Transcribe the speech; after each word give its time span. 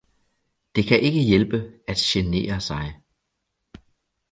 Det 0.75 0.85
kan 0.87 0.99
ikke 0.99 1.19
hjælpe 1.21 1.71
at 1.87 1.97
genere 1.97 2.61
sig 2.61 3.01